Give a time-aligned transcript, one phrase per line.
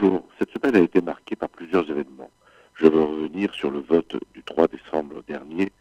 [0.00, 2.30] Bonjour, cette semaine a été marquée par plusieurs événements.
[2.74, 5.72] Je veux revenir sur le vote du 3 décembre dernier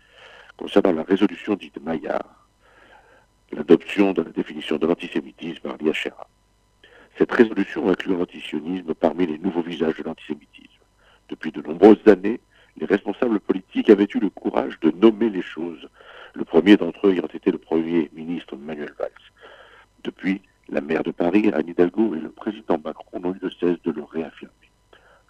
[0.58, 2.48] concernant la résolution dite Maillard,
[3.54, 6.28] l'adoption de la définition de l'antisémitisme par l'IHRA.
[7.18, 10.84] Cette résolution inclut l'antisionisme parmi les nouveaux visages de l'antisémitisme.
[11.30, 12.42] Depuis de nombreuses années,
[12.76, 15.88] les responsables politiques avaient eu le courage de nommer les choses,
[16.34, 19.12] le premier d'entre eux ayant été le Premier ministre Manuel Valls.
[20.04, 20.42] Depuis,
[20.90, 24.04] maire de Paris, Anne Hidalgo, et le président Macron n'ont eu de cesse de le
[24.04, 24.72] réaffirmer.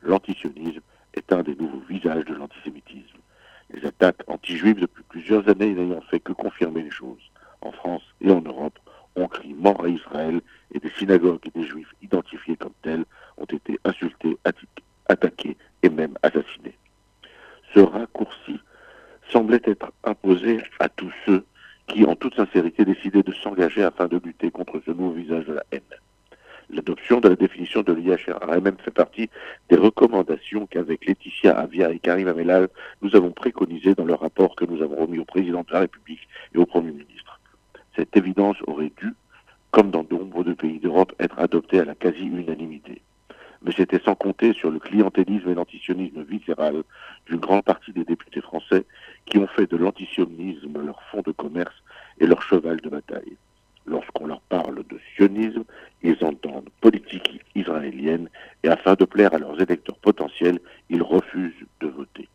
[0.02, 0.80] L'antisionisme
[1.14, 3.18] est un des nouveaux visages de l'antisémitisme.
[3.74, 7.22] Les attaques anti-juives depuis plusieurs années n'ayant fait que confirmer les choses.
[7.60, 8.80] En France et en Europe,
[9.18, 10.40] on crie mort à Israël
[10.74, 13.04] et des synagogues et des juifs identifiés comme tels
[13.38, 14.38] ont été insultés,
[15.10, 16.78] attaqués et même assassinés.
[17.74, 18.62] Ce raccourci
[19.30, 21.44] semblait être imposé à tous ceux
[21.90, 25.54] qui, en toute sincérité, décidaient de s'engager afin de lutter contre ce nouveau visage de
[25.54, 25.82] la haine.
[26.70, 29.30] L'adoption de la définition de l'IHRA même fait partie
[29.70, 32.70] des recommandations qu'avec Laetitia Avia et Karim Amelal,
[33.02, 36.28] nous avons préconisées dans le rapport que nous avons remis au président de la République
[36.54, 37.40] et au Premier ministre.
[37.96, 39.16] Cette évidence aurait dû,
[39.72, 43.02] comme dans de nombreux pays d'Europe, être adoptée à la quasi-unanimité.
[43.64, 46.84] Mais c'était sans compter sur le clientélisme et l'antisionisme viscéral
[47.26, 48.86] d'une grande partie des députés français
[49.26, 51.76] qui ont fait de l'antisionisme leur fonds de commerce
[52.20, 53.38] et leur cheval de bataille.
[53.86, 55.64] Lorsqu'on leur parle de sionisme,
[56.04, 58.30] ils entendent politique israélienne
[58.64, 62.30] et afin de plaire à leurs électeurs potentiels, ils refusent de voter.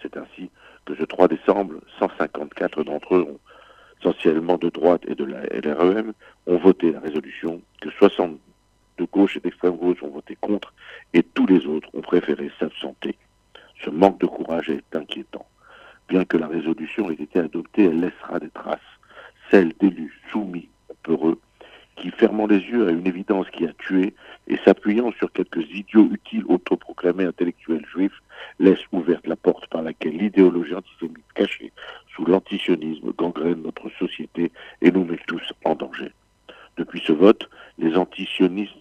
[0.00, 0.50] C'est ainsi
[0.84, 3.38] que ce 3 décembre, 154 d'entre eux,
[4.00, 6.12] essentiellement de droite et de la LREM,
[6.46, 8.38] ont voté la résolution, que 60 de
[9.12, 10.72] gauche et d'extrême gauche ont voté contre,
[11.12, 13.16] et tous les autres ont préféré s'absenter.
[13.84, 15.46] Ce manque de courage est inquiétant.
[16.08, 18.80] Bien que la résolution ait été adoptée, elle laissera des traces,
[19.50, 20.68] celles d'élus soumis
[21.02, 21.38] peureux,
[21.96, 24.14] qui, fermant les yeux à une évidence qui a tué
[24.48, 28.22] et s'appuyant sur quelques idiots utiles autoproclamés intellectuels juifs,
[28.58, 31.72] laisse ouverte la porte par laquelle l'idéologie antisémite cachée
[32.14, 34.50] sous l'antisionisme gangrène notre société
[34.80, 36.12] et nous met tous en danger.
[36.76, 37.48] Depuis ce vote,
[37.78, 38.72] les antisionistes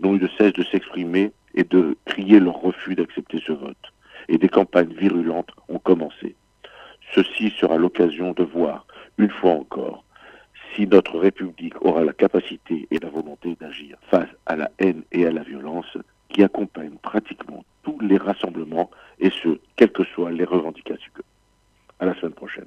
[0.00, 3.92] n'ont eu de cesse de s'exprimer et de crier leur refus d'accepter ce vote.
[4.28, 6.34] Et des campagnes virulentes ont commencé.
[7.14, 8.86] Ceci sera l'occasion de voir,
[9.18, 10.04] une fois encore,
[10.74, 15.26] si notre République aura la capacité et la volonté d'agir face à la haine et
[15.26, 15.96] à la violence
[16.28, 18.90] qui accompagnent pratiquement tous les rassemblements,
[19.20, 21.12] et ce, quelles que soient les revendications.
[22.00, 22.66] À la semaine prochaine.